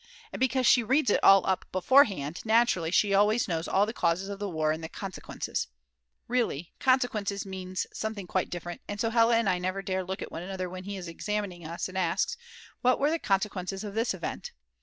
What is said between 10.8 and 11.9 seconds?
he is examining us